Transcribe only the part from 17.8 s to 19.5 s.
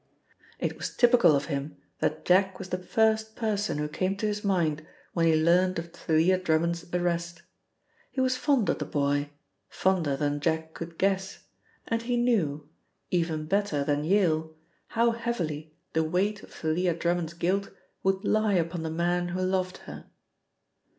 would lie upon the man who